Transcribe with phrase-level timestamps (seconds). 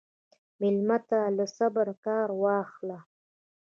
[0.59, 2.99] مېلمه ته له صبره کار واخله.